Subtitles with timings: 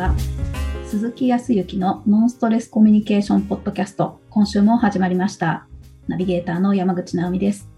[0.00, 0.14] は
[0.86, 5.66] 鈴木康之のノンストレスコミュニケーションポッドキャスト今週も始まりました。
[6.08, 7.68] ナビゲーターの山口直美です。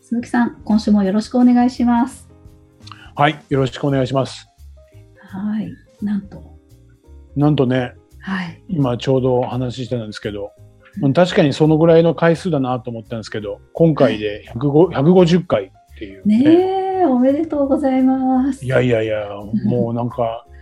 [0.00, 2.26] 鈴木さん今週もよろしくお願いします。
[3.14, 4.48] はいよろしくお願いします。
[5.18, 5.70] はい
[6.02, 6.56] なんと。
[7.36, 10.52] なんとね、はい、今ちょうど話してたんですけど
[11.14, 16.38] 確かにそのぐらいの回数だなと思ったんですけど今回で150回っていうね。
[16.38, 18.64] ねおめでとうございます。
[18.64, 19.28] いやいやいや、
[19.66, 20.46] もうなんか、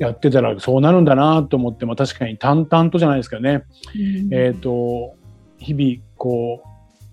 [0.00, 3.64] やってたらそうなるんだなと思っても確かに淡々とじゃないですかね。
[3.94, 5.14] うん、えっ、ー、と、
[5.58, 6.62] 日々こ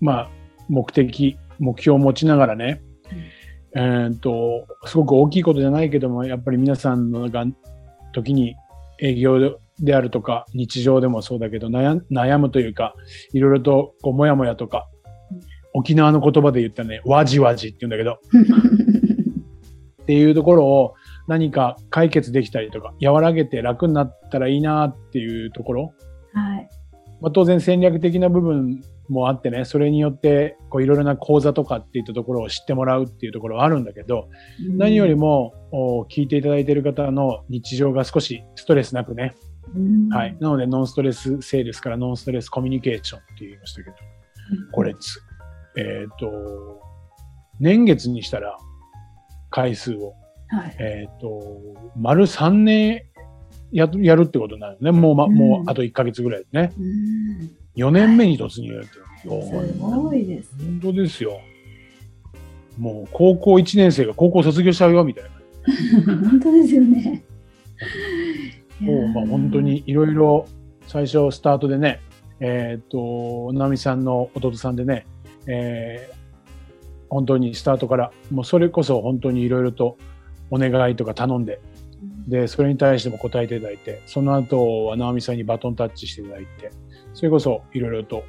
[0.00, 0.30] う、まあ、
[0.70, 2.80] 目的、目標を持ちながらね、
[3.74, 7.44] うん、えっ、ー、と、すごく大きいことじゃないけども、やっぱり皆さんのが
[8.14, 8.56] 時に
[9.02, 12.94] 営業であるとか、日常でもそうだけど悩、悩むというか、
[13.34, 14.88] いろいろとこう、もやもやとか、
[15.74, 18.12] 沖縄の言葉で言ったね、わじわじって言うんだけど、
[20.04, 20.94] っていうところを
[21.28, 25.94] 何か解決できたりとか、和らげて楽になったらいいなっていうところ？
[26.32, 26.68] はい。
[27.20, 34.28] まあ、当然戦略的な部分もあってね、それによってこういろいろな講座とかっていったところを知ってもらうっていうところはあるんだけど、
[34.70, 35.54] うん、何よりも
[36.10, 39.34] 聞いていただいている方の日常が少しストレスなくね、
[39.74, 40.36] うん、はい。
[40.40, 43.96] なのでノンストレスセールスからノンストレスコミュニケーションって言いましたけど、
[44.72, 44.94] これ
[45.76, 46.80] えっ、ー、と、
[47.60, 48.56] 年月にしたら
[49.50, 50.14] 回数を、
[50.48, 51.60] はい、えっ、ー、と、
[51.96, 53.02] 丸3年
[53.72, 54.90] ややるってことになるね。
[54.90, 56.72] もう、ま、うん、もうあと1ヶ月ぐらいですね。
[56.78, 61.38] うん、4年目に突入やってる、はい、すごいです、本当ですよ。
[62.78, 65.30] もう高校1年生が高校卒業しちゃうよみたいな。
[66.30, 67.22] 本当ですよね。
[68.80, 70.46] もうまあ本当にいろいろ
[70.86, 72.00] 最初スタートでね、
[72.40, 75.06] えっ、ー、と、直美さんの弟さんでね、
[75.46, 76.14] えー、
[77.10, 79.98] 本当にスタートからもうそれこそ本当にいろいろと
[80.50, 81.60] お願いとか頼んで
[82.26, 86.70] でそれに対しても答えていただいてその後は直美さんにバトンタッチしていただいて
[87.14, 88.24] それこそいろいろと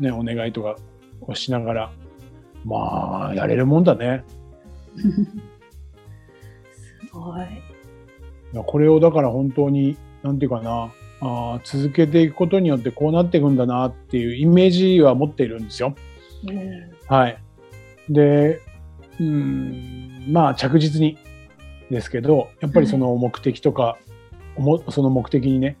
[0.00, 0.76] ねお願いとか
[1.20, 1.92] をしながら
[2.64, 4.24] まあやれるもんだね。
[4.96, 5.02] す
[7.12, 7.46] ごい。
[8.64, 15.94] これをだから本当になんていうかなあ続けていくことによってこうなっていくんだなっていうイメージは持っているんですよ。
[17.06, 17.38] はい。
[18.08, 18.60] で、
[19.20, 21.16] うん、まあ着実に
[21.92, 23.98] ですけど、やっぱりその目的とか、
[24.56, 25.76] うん、その目的にね、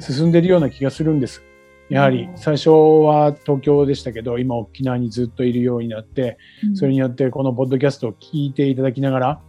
[0.00, 1.42] 進んでるような気がするんです。
[1.88, 6.38] やはり最初は東京でしたけど、今沖縄にずっといるようになって、
[6.74, 9.40] それによってこのポッドキャストを聞いていただきながら、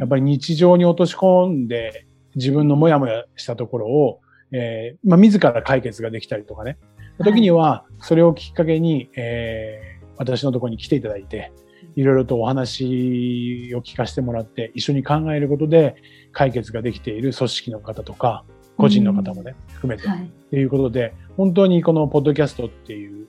[0.00, 4.20] やっぱり日常に落とし込んで自分のモヤモヤしたところを、
[4.52, 6.78] えー、まあ、自ら解決ができたりとかね、
[7.24, 11.52] 時にはそれをきっかけに、えー私のところに来ていただいて、
[11.96, 15.96] いろいろとお話を聞かせてもらって、一緒に考えることで
[16.32, 18.44] 解決ができている組織の方とか、
[18.76, 23.26] 個人の方もね、含めて、はい、っていうことで、本当にこのポッドキャストっていう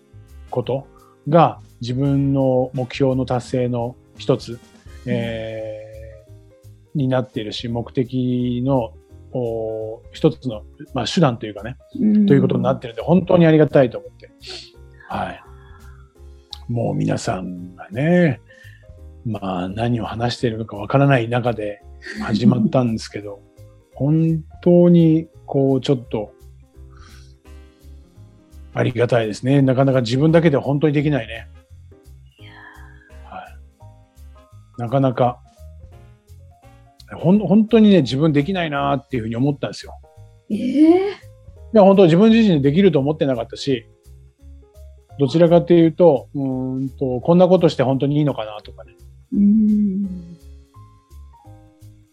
[0.50, 0.86] こと
[1.30, 4.60] が自分の目標の達成の一つ、
[5.06, 8.94] えー、になっているし、目的の
[10.12, 10.64] 一つの、
[10.94, 11.78] まあ、手段というかね、
[12.28, 14.30] ということになってるんで、本当にありがたいと思って。
[15.08, 15.44] はい。
[16.68, 18.42] もう皆さんがね、
[19.28, 21.82] まあ何を話しているのかわからない中で
[22.24, 23.42] 始まったんですけど、
[23.94, 26.32] 本当にこうちょっと
[28.74, 29.62] ありがたいですね。
[29.62, 31.48] なかなか自分だけで本当にできないね。
[33.26, 33.46] は
[34.80, 35.40] い、なかなか
[37.16, 39.94] ほん本当にね自分できないなっていうふうに思ったんですよ。
[40.50, 41.04] ええー、い
[41.74, 43.86] や本当自分自身でできると思ってなかったし、
[45.20, 48.97] どちらかというと、うんと、こんなことして本当にいいのかなとかね。
[49.34, 50.04] うん。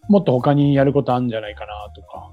[0.08, 2.32] もっと他にやることあるんじゃないかなとか。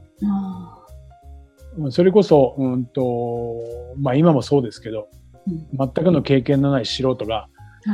[1.89, 3.55] それこそ、うんと、
[3.97, 5.07] まあ今もそうですけど、
[5.47, 7.47] うん、全くの経験のない素人が、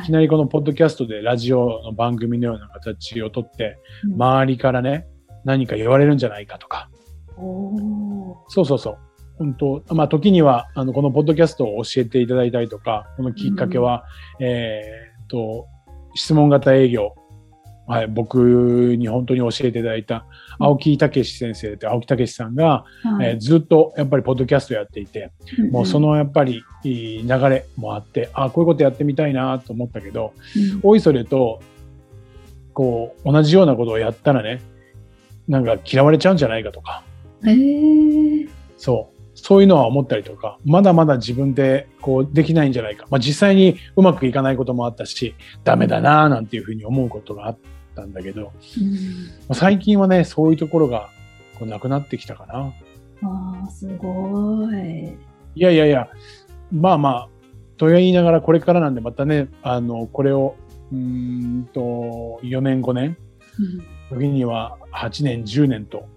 [0.03, 0.06] い。
[0.06, 5.07] きなりこのポッドキャストでラジオの番組のような形をとって、うん、周りからね、
[5.45, 6.89] 何か言われるんじゃないかとか。
[8.47, 8.97] そうそうそう。
[9.38, 14.03] 本当、まあ、時には、あの、このポッドキャストを教えていただいたりとか、このきっかけは、
[14.39, 14.81] うん、え
[15.23, 15.67] っと、
[16.17, 17.15] 質問型営業。
[17.89, 20.25] はい、僕に本当に教えていただいた、
[20.59, 31.61] 青木武先生って青木武さんが、はい、えー、ずっとやっぱりポッドキャストやっていて、うん、もうそのやっぱり流れもあって、あこういうことやってみたいなと思ったけど、うん、おいそれと、
[32.73, 34.61] こう、同じようなことをやったらね、
[35.47, 37.03] なんか嫌われちゃうんじゃないかとか。
[37.45, 39.16] へーそう。
[39.39, 43.06] そういうのは思ったりとか、まだまだ自分でこうできないんじゃないか。
[43.10, 47.57] まあ実際にうまくいかないこともあったし、ダメだなぁなんていうふうに思うことがあっ
[47.95, 48.51] たんだけど、
[49.50, 51.10] うん、最近はね、そういうところが
[51.60, 52.74] こうなくなってきたかな。
[53.24, 55.18] ああ、すごい。
[55.56, 56.10] いやいやいや、
[56.72, 57.30] まあまあ、
[57.78, 60.56] と言いながらこれからなんでまたね、あの、これを、
[60.92, 63.18] うんと、4年5年、
[64.10, 66.07] 時には8年10年と、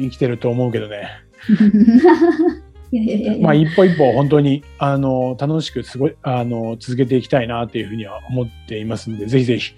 [0.00, 1.08] 生きてると思うけどね。
[3.40, 9.72] まあ一歩一歩本当にあの楽しくすごいあの続けていきたいなというふうには思っていますんで、ぜひぜひ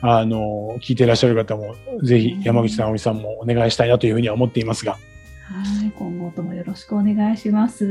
[0.00, 4.96] あの聞いていらっしゃる方もぜひ山口直美さんもお願いしたいなというふうには思っていますが。
[5.44, 7.84] はい、今後ともよろしくお願いします。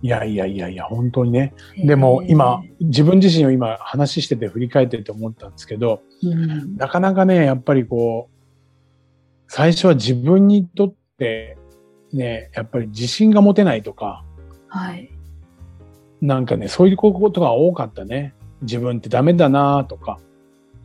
[0.00, 1.52] いやいやいやいや、本当にね。
[1.84, 8.38] でも今、自分自身を今話してて振り返ってて思ったんですけど、うん、なかなかね、やっぱりこう、
[9.48, 11.57] 最初は自分にとって
[12.12, 14.24] ね、やっぱり自信が持てないとか、
[14.68, 15.10] はい。
[16.20, 18.34] なんかね、そういうことが多かったね。
[18.62, 20.18] 自分ってダメだなとか。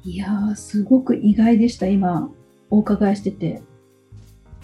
[0.03, 1.87] いやー、すごく意外でした。
[1.87, 2.29] 今、
[2.69, 3.61] お伺いしてて。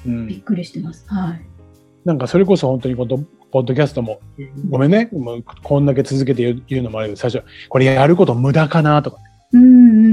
[0.06, 1.06] うん、びっくりしてます。
[1.08, 1.42] はい。
[2.06, 3.18] なんかそれこそ本当にこの
[3.52, 4.20] ポッドキャストも、
[4.70, 9.24] ごめんね、もうこんだけ続けて言うのもあるけど、最初、これやること無駄かなとかね。
[9.54, 9.64] うん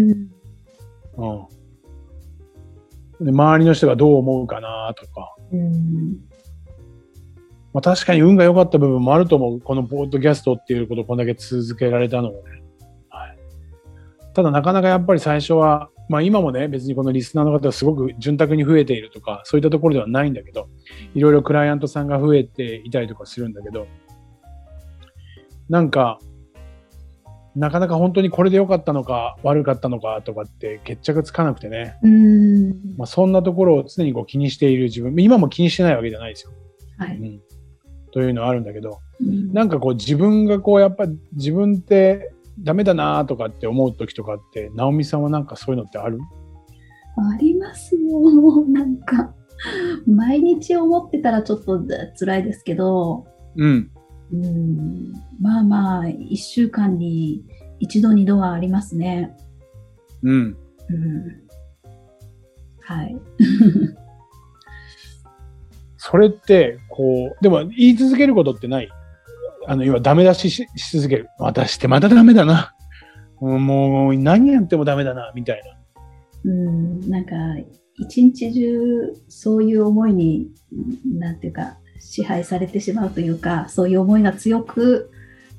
[0.00, 0.30] うん。
[3.20, 3.26] うん。
[3.26, 5.34] で周りの人がどう思うかなとか。
[5.52, 6.18] うん。
[7.76, 9.60] まあ、確かに運が良かった部分もあると思う。
[9.60, 12.62] このポッドキャストっていうことをこんだけ続けられたのもね。
[13.10, 13.38] はい、
[14.32, 20.70] ただなかなかやっぱり最初は、まあ今もね、別にこのリスナーの方はすごく潤沢に増えているとか、そういったところではないんだけど、
[21.14, 23.86] いろいろクライアントさんが増えていたりとかするんだけど、
[25.68, 26.18] なんか、
[27.56, 31.98] なかなか本当にこれで良かったのか悪かったのかとかって決着つかなくてね。
[32.02, 36.52] うんまあ、そんなところを常にこう気にしている自分、今も気にしてないわけじゃないですよ。
[36.98, 37.16] はい。
[37.18, 37.40] うん、
[38.16, 46.18] というのはあるんだけど、うん、なんかこう自分がこうやっぱり自分ってダメだなとかって思う時とかって直美さんはなんかそういうのってある？
[47.18, 48.64] ありますよ。
[48.68, 49.34] なんか
[50.06, 51.78] 毎日思ってたらちょっと
[52.18, 53.90] 辛いですけど、うん、
[54.32, 55.12] うん。
[55.38, 57.44] まあまあ1週間に
[57.82, 59.36] 1度2度はありますね。
[60.22, 60.56] うん、うん、
[62.80, 63.14] はい
[66.10, 68.88] それって、こう、でも言い続けることってない
[69.66, 71.28] あの、要はダメ出しし続ける。
[71.38, 72.74] 私ってまだダメだな。
[73.40, 75.62] もう何やってもダメだな、みたい
[76.44, 76.50] な。
[76.50, 77.34] うん、なんか、
[77.98, 80.48] 一日中そういう思いに、
[81.04, 85.10] なんていうか、支配されてしまうというか、そういう思いが強く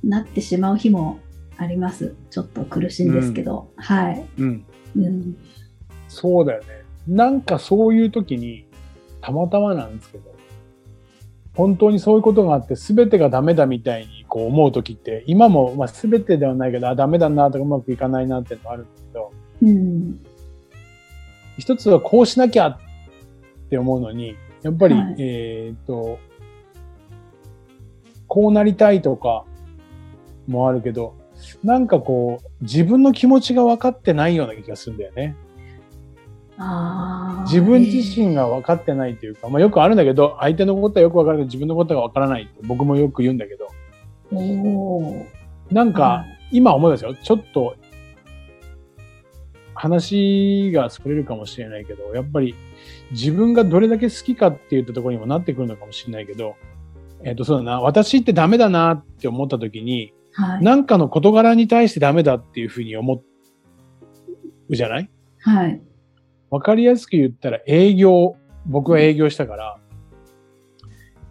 [0.02, 1.20] なってしまう日も
[1.58, 2.16] あります。
[2.30, 3.70] ちょっと苦しいんですけど。
[3.76, 4.66] うん、はい、うん。
[4.96, 5.38] うん。
[6.08, 6.68] そうだよね。
[7.06, 8.66] なんかそういう時に、
[9.20, 10.37] たまたまなんですけど、
[11.58, 19.32] 本当にそういうことがあって全てがダメだみたいにこう思う時って今もまあ全てではないけどあダメだなとかうまくいかないなっていうのがあるんだけど、
[19.64, 20.20] うん、
[21.58, 22.80] 一つはこうしなきゃっ
[23.72, 26.20] て思うのにやっぱり、はい、えっ、と
[28.28, 29.44] こうなりたいとか
[30.46, 31.16] もあるけど
[31.64, 35.36] なんかこう自分の気持ちが分かってないような気がするんだよね。
[37.44, 43.68] 自分自身が分かってないというか、まあ、よくあるんだけど相手のことはよく分かるけど自分のことが分からないって僕もよく言うんだけど。
[45.72, 47.14] なんか今思いますよ。
[47.16, 47.76] ちょっと
[49.74, 52.56] 話が作れるかもしれないけどやっぱり
[53.12, 56.56] 自分がどれだけ好きかっていったところにもなってくるのかもしれないけど、
[57.24, 57.82] えっ、ー、とそうだな。
[57.82, 63.24] 私ってダメだなって思った時に、はい、なんかの事柄に対してダメだっていうふうに思
[64.70, 65.10] うじゃない？
[65.42, 65.82] はい
[66.50, 68.36] わかりやすく言ったら営業、
[68.66, 69.78] 僕は営業したから、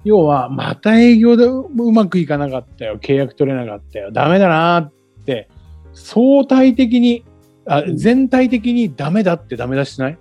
[0.04, 4.92] 要は、また営業でうまくいかなかったよ、契約取れなかったよ、ダメだなっ
[5.25, 5.49] て、
[5.92, 7.25] 相対的に、
[7.66, 10.18] あ全体的にダメだってダメ出しない？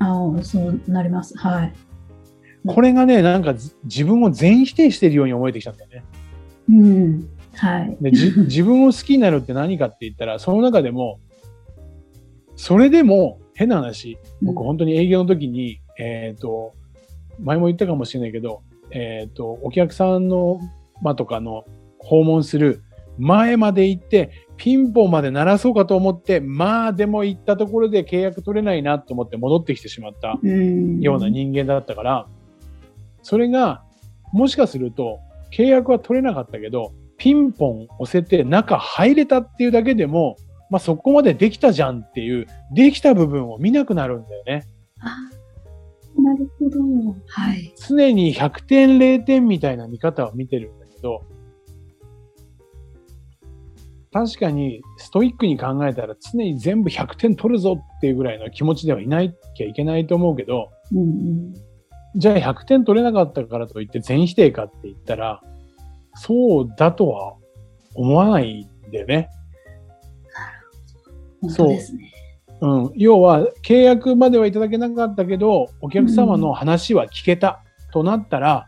[0.00, 1.38] ああ、そうなります。
[1.38, 1.72] はい。
[2.66, 6.04] これがね、なんか自分を全否定してるように思えてきたんだよね。
[6.68, 7.28] うん。
[7.54, 7.96] はい。
[8.02, 11.20] で自分を好きになるって何かって言ったら、その中でも、
[12.56, 16.74] それでも変な話、僕本当に営業の時に、うん、えっ、ー、と、
[17.40, 20.60] 前も言ったかもしれないけど、えっ、ー、と、お客さんの
[21.02, 21.64] 間とかの
[21.98, 22.82] 訪問する
[23.18, 30.38] 前まで行って、ピンポンまで鳴らそうかと思って、まあでも行ったところで契約取れないなと思って戻ってきてしまった
[31.00, 32.26] ような人間だったから、
[33.22, 33.82] それが、
[34.32, 35.20] もしかすると、
[35.52, 40.36] 契約は取れなかったけど、ピンポン押せて中入れたっていうだけでも、
[40.70, 44.64] まあ、そこまでできたじゃんっていう、できた部分を見なくなるんだよね。
[45.00, 45.16] あ
[46.20, 47.16] なるほど。
[47.26, 47.72] はい。
[47.76, 51.22] 常に100点0点みたいな見方を見てるんだけど、
[54.12, 61.54] 確かにストイックに考えたら常に全部100点取るぞっていうぐらいの気持ちではいないきゃいけないと思うけど、うんうん、
[62.14, 65.42] じゃあ100点取れなかったからといって全否定かって言ったら、
[66.14, 67.34] そうだとは
[67.96, 69.30] 思わないんだよね。
[71.48, 72.12] 本当ですね。
[72.60, 72.92] うん。
[72.94, 78.66] 要は、契約まではいただけなかったけど、お客様の話は聞けたとなったら、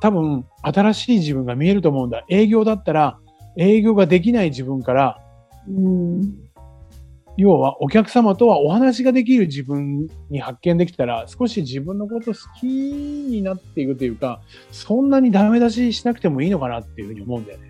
[0.00, 2.24] 多分、新しい自分が見えると思うんだ。
[2.28, 3.18] 営業だったら、
[3.56, 5.18] 営業ができない自分から、
[5.68, 6.34] うん、
[7.36, 14.40] 要はお客様とはお話ができる自分に発見できたら少し自分のこと好きになっていくというか
[14.72, 17.69] そんなにダメ出ししなくてもいいのかなっていうふうに思うんだよね。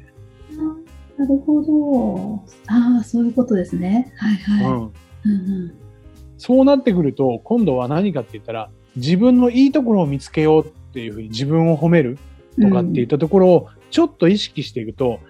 [1.21, 2.45] なるほど。
[2.67, 4.13] ああ、そういうことですね。
[4.17, 4.65] はいはい。
[4.65, 4.85] うん、うんう
[5.67, 5.81] ん
[6.41, 12.17] そうなってくると今度は何かって言ったら自分のいいところを見つけようっていうふうに自分を褒める
[12.59, 15.21] とかっていったところをちょっと意識していくと、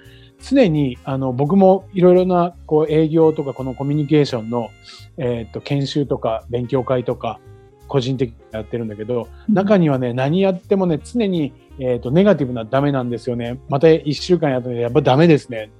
[0.40, 4.70] 常にあの僕もいろいろなこう営業とかこのコミュニケーションの、
[5.16, 7.40] えー、と研修とか勉強会とか
[7.88, 15.70] 個人的にやってるんだけど中にはね何やってもね常に、えー、とネガティブなダメなんですよねまた1週間やったらやっぱダメですね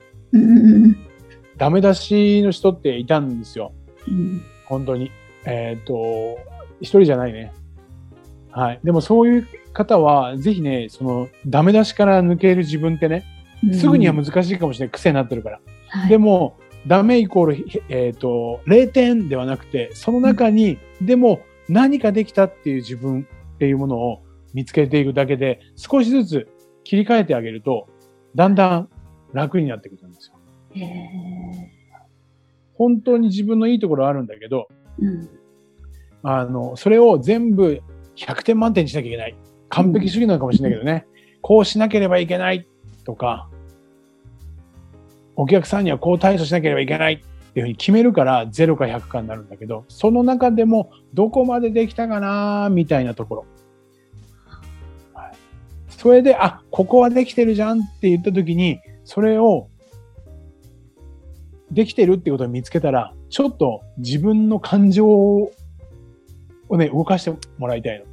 [1.57, 3.73] ダメ出しの人っていたんですよ。
[4.09, 5.11] うん本当に。
[5.45, 6.39] えっ、と
[6.81, 7.53] 一人じゃないね。
[8.51, 8.81] はい。
[8.85, 13.25] でもそういう方はぜひねそのダメ出しから抜ける自分ってね
[13.65, 14.93] うんすぐには難しいかもしれない。
[14.93, 15.61] 癖になってるから。
[15.89, 16.09] はい。
[16.09, 16.57] でも、
[16.87, 24.23] ダメイコール、えっ、と、0点ではなくて、その中に、でも何かできたっていう自分っていうものを
[24.55, 26.49] 見つけていくだけで、少しずつ
[26.85, 27.89] 切り替えてあげると、
[28.35, 28.89] だんだん
[29.33, 30.37] 楽になってくるんですよ。
[32.75, 34.69] 本当に自分のいいところあるんだけど、
[34.99, 35.29] うん
[36.23, 37.81] あの、それを全部
[38.17, 39.37] 100点満点にしなきゃいけない。
[39.69, 41.07] 完璧主義なのかもしれないけどね。
[41.43, 42.67] こうしなければいけない
[43.05, 43.49] とか、
[45.37, 53.47] お客さんにはこう対処しなければいけないっていうふうに決めるから0か100かになるんだけど、その中でもどこまでできたかなみたいなところ。
[55.15, 55.33] はい
[55.89, 59.69] それで、あ、ここはできてるじゃんって言った時に、それを
[61.71, 65.53] できてるってことを見つけたら、ちょっと自分の感情を
[66.73, 68.05] ね、動かしてもらいたいの。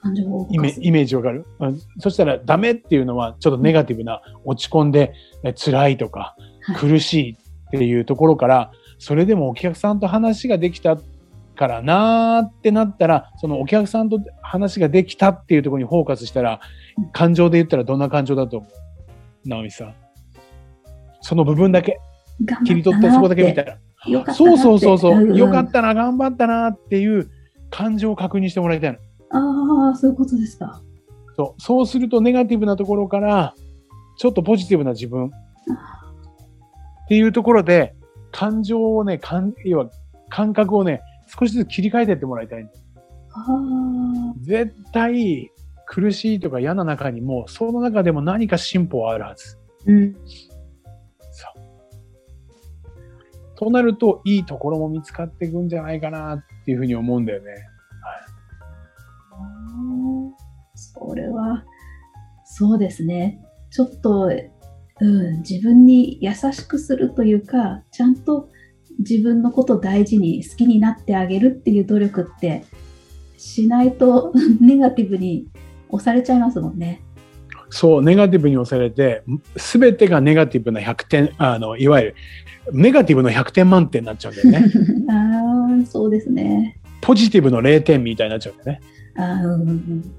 [0.00, 1.80] 感情をイメイメージわかる、うん。
[1.98, 5.12] そしたらダメっていうのはちょっとネガティブな落ち込んで
[5.42, 6.76] え辛いとかはい。
[6.76, 10.98] 苦しいっていうところから、それでもお客さんと話ができた
[11.56, 16.60] からなーってなったら、そのお客さんと話ができたっていうところにフォーカスしたら、
[17.12, 18.70] 感情で言ったらどんな感情だと思う？
[19.44, 19.94] 直美さん。
[21.20, 21.98] その部分だけ。
[22.64, 23.78] 切り取ってそこだけ見たら。
[24.32, 25.36] そうそうそうそう、んん。
[25.36, 27.30] よかったな、頑張ったなっていう
[27.70, 28.98] 感情を確認してもらいたいの。
[29.30, 30.80] ああ、そういうことですか。
[31.36, 31.60] そう。
[31.60, 33.54] そうするとネガティブなところから
[34.18, 35.26] ちょっとポジティブな自分。
[35.26, 35.30] っ
[37.08, 37.94] ていうところで
[38.32, 39.90] 感情をね感要は
[40.28, 42.68] 感覚をね少しずつ切り替えていってもらいたい
[43.32, 45.50] ああ、絶対
[45.90, 50.14] 苦しいとか嫌な中にもその中でも何か進歩はあるはずうん。
[51.30, 51.68] そう
[53.56, 57.50] となるといいところも見つかっていくんじゃないかなっていうふうに思うんだよね
[59.32, 61.64] あーそれは、
[62.44, 63.40] そうですね。
[63.70, 64.30] ちょっと、
[65.00, 68.48] うん、自分に優しくするというか、ちゃんと
[69.00, 72.64] 自分のことを大事に好きになってあげるっていう努力って
[73.36, 75.48] しないと ネガティブに
[75.90, 77.02] 押されちゃいますもんね。
[77.70, 79.22] そう、ネガティブに押されて、
[79.56, 82.14] すべてがネガティブな100点、あの、いわゆる、
[82.72, 84.72] ネガティブの100点満点になっちゃうんだよね。
[85.10, 86.78] ああ、そうですね。
[87.00, 88.80] ポジティブの0点みたいになっちゃうんだよね。
[89.16, 90.14] ああ、うんうん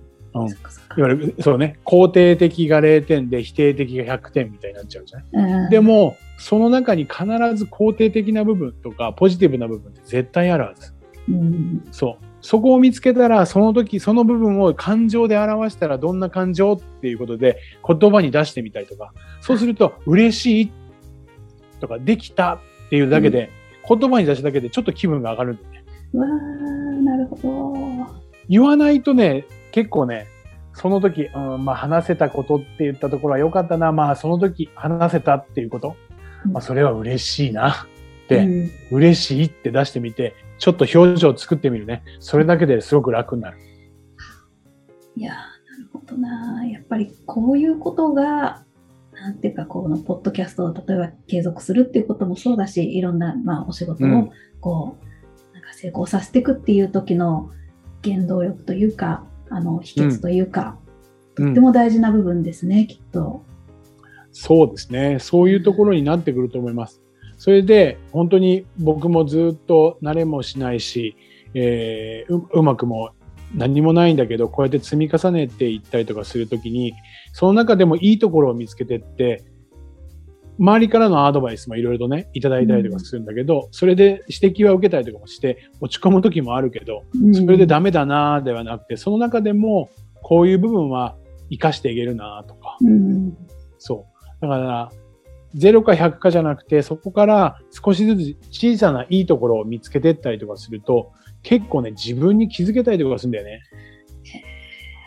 [0.97, 7.23] いわゆる、そうね、肯定的が0点で否定的が100点みたいになっちゃうじゃなでも、その中に必
[7.55, 10.93] ず肯定的な部分とか、ポジティブな部分って絶対あるはず。
[11.27, 12.28] うん、そう。
[12.41, 20.72] そこを見つけたら、その時、その部分を感情で表したらどんな感情っていうことで言葉に出してみたりとか、そうすると、嬉しい
[21.79, 23.50] とか、できたっていうだけで、
[23.88, 25.84] 言葉に出しただけでちょっと気分が上がるんだよね。
[26.13, 26.27] わあ、
[27.03, 28.19] なるほど。
[28.48, 30.27] 言わないとね、結構ね、
[30.74, 35.96] その時、うん、まあ話せたことって言ったところは良かったな、まあその時話せたっていうこと、
[36.51, 37.75] まあそれは嬉しいなっ
[38.27, 42.03] て、うん嬉しいって出してみて、ちょっと表情を作ってみるね。
[42.19, 43.57] それだけですごく楽になる。
[45.15, 48.63] いやーなるほどなやっぱりこういうことが
[49.13, 57.51] なんていうかこのポッドキャストを例えば継続するっていうこともそうだしいろんな、まあ、お仕事をうんこう、なんか成功させていくっていう時の
[58.03, 60.89] 原動力というかあの秘訣というか、うん
[61.35, 63.45] とっても大事な部分ですねきっと。
[64.33, 65.19] そうですね。
[65.19, 67.01] そういうところになってくると思います。
[67.39, 71.15] それで、本当に僕もずっと慣れもしないし、
[71.53, 73.12] えー、ううまくも
[73.55, 76.93] 何もないんだけど、こうやって積み重ねていったりとかするときに、
[77.34, 79.46] その中でもいいところを見つけてって、
[80.60, 89.89] 周りからのアドバイスもいろいろとね、いただいたりとかするんだけど、うん、それで指摘は受けたりとかもして、落ち込む時もあるけど、それでダメだなではなくて、その中でも、
[90.22, 91.15] こういう部分は
[91.50, 93.38] 活かしていけるなとか、うん、
[93.77, 94.05] そ
[94.41, 94.41] う。
[94.41, 94.91] だから、
[95.55, 103.61] 0か100かじゃなくて、そこから少しずつ小さないいところを見つけていったりとかすると、結構ね、自分に気づけたりとかするんだよね。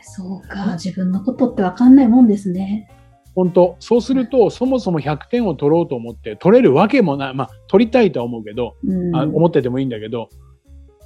[0.03, 2.91] そうか、自分のことってわかんないもんですね。
[3.35, 7.35] 本当そうすると、そもそも100点を取ろうと思って取れるわけもない。
[7.35, 10.29] まあ、取りたいとは思うけど、うん、あ思っててもいいんだけど、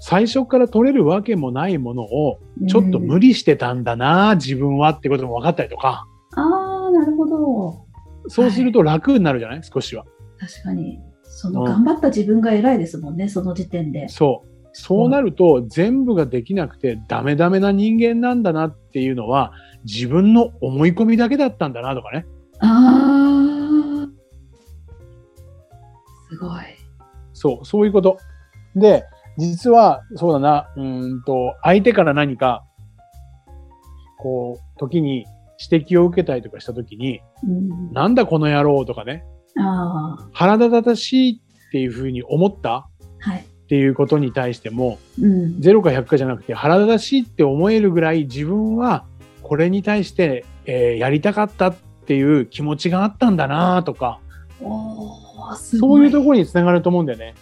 [0.00, 2.38] 最初から取れるわけもないものを、
[2.68, 6.04] ちょっと無理してたんだな、うん、自分はってことも分かったりとか。
[6.34, 7.85] ああ、なるほど。
[8.28, 10.04] そうすると楽になるじゃない、はい、少しは。
[10.38, 11.00] 確かに。
[11.22, 14.08] その頑張った自分が偉いですもんね、うん、その時点で。
[14.08, 14.56] そう。
[14.78, 19.52] そうなると、全部ができなくてダメダメな人間なんだなっていうのは、
[19.84, 22.26] 自分の思い込みだけだったんだなとかね。
[22.60, 24.08] ああ。
[26.28, 26.60] すごい。
[27.32, 28.18] そう、そういうこと。
[28.74, 29.04] で、
[29.38, 32.64] 実は、そうだな、うんと、相手から何か、
[34.18, 35.24] こう、時に
[35.58, 39.24] 指摘を受けたりとかした時に、うん、なんだこの野郎とかね、
[39.58, 42.88] あ腹立たしいっていうふうに思った
[43.66, 49.04] っていうことに対しても、うん、0か100かじゃなくて腹立たしいって思えるぐらい自分は
[49.42, 54.20] これに対して、えー、やりたかったっていう気持ちがあったんだなとか
[55.54, 57.34] そういうところにつながると思うんだよね。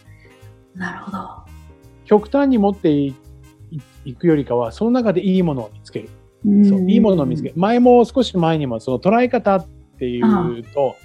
[0.74, 1.18] なるほど。
[2.04, 3.14] 極端に持ってい
[4.18, 6.08] くよりかはその中でいいものを見つける。
[6.44, 7.54] そういいものを見つける。
[7.56, 9.66] 前も少し前にもその捉え方っ
[9.98, 10.96] ていうと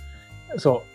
[0.57, 0.89] そう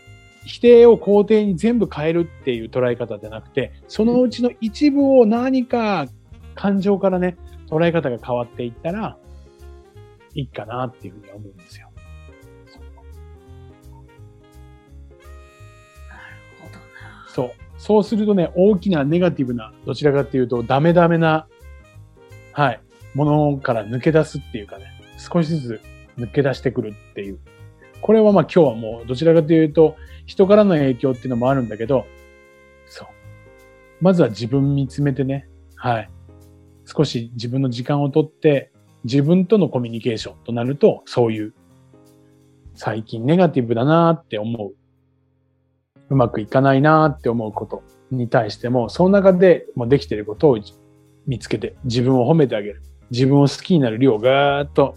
[0.44, 6.06] 否定を肯定に全部変えるっていう捉え方じゃなくて、そのうちの一部を何か
[6.54, 7.36] 感情からね、
[7.68, 9.16] 捉え方が変わっていったら、
[10.34, 11.88] いいかなっていうふうに思うんですよ。
[17.28, 17.50] そう。
[17.78, 21.46] そうするとね、大きなネガティブな、どちらかっていうと、ダメダメな、
[22.52, 22.80] はい、
[23.14, 24.86] ものから抜け出すっていうかね、
[25.18, 25.80] 少しず
[26.16, 27.38] つ抜け出してくるっていう。
[28.00, 29.96] これはまあ今日はもうどちらかというと、
[30.26, 32.06] 人からの影響っていうのもあるんだけど、
[32.86, 33.08] そう。
[34.00, 36.10] まずは自分見つめてね、はい。
[36.86, 38.72] 少し自分の時間をとって、
[39.04, 41.54] 自分とのコミュニケーションとなると、そういう、
[42.74, 44.74] 最近ネガティブだなって思う。
[46.10, 50.58] うまくいかないなって思うことに対しても、その中でもできてることを
[51.26, 52.82] 見つけて、自分を褒めてあげる。
[53.14, 54.96] 自分を好きになる量がーっと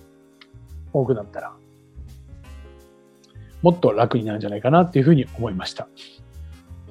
[0.92, 1.54] 多くなったら、
[3.62, 5.88] もっと楽になるんじゃないかなっていうふうに思いました。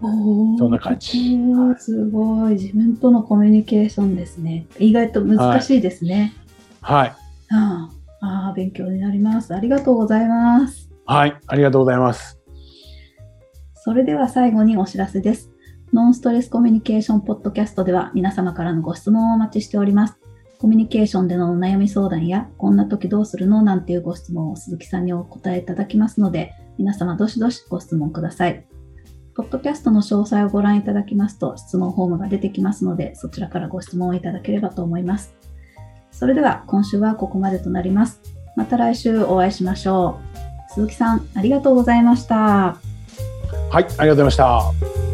[0.00, 1.36] そんな感じ。
[1.78, 2.52] すごい。
[2.52, 4.66] 自分とのコミュニケーションですね。
[4.78, 6.32] 意外と難しいですね。
[6.80, 7.14] はい。
[7.48, 9.52] ああ、勉強になります。
[9.52, 10.88] ありがとうございます。
[11.06, 11.36] はい。
[11.48, 12.38] ありがとうございます。
[13.74, 15.50] それでは最後にお知らせです。
[15.92, 20.25] ノンストレスコミュニケーションポッドキャストでは皆様からのご質問をお待ちしております。
[20.58, 23.62] コミュニケーションでのお悩み相談や、こんな時どうするの？
[23.62, 28.64] なんていうご質問を鈴木さんにお答えいただきますので、皆様どしどしご質問ください。
[29.34, 35.34] ポッドキャストの詳細をご覧いただきますと、質問フォームが出てきますので、そちらからご質問をいただければと思います。
[36.10, 38.22] それでは、今週はここまでとなります。
[38.56, 40.18] また来週お会いしましょ
[40.70, 40.72] う。
[40.72, 42.36] 鈴木さん、ありがとうございました。
[42.36, 42.78] は
[43.72, 45.05] い、ありがとうございました。